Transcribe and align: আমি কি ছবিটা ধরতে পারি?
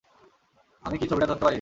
আমি 0.83 0.95
কি 0.97 1.05
ছবিটা 1.07 1.27
ধরতে 1.27 1.37
পারি? 1.37 1.49